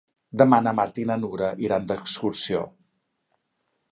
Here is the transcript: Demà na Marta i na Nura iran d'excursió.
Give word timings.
Demà 0.41 0.57
na 0.67 0.71
Marta 0.79 0.99
i 1.01 1.05
na 1.09 1.17
Nura 1.25 1.51
iran 1.67 1.85
d'excursió. 1.91 2.65